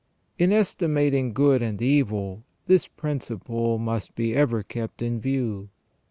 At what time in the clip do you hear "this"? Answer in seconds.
2.65-2.87